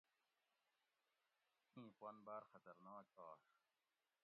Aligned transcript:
اِیں 1.75 1.89
پن 1.99 2.15
باۤر 2.25 2.43
خطرناک 2.51 3.07
آش 3.29 3.43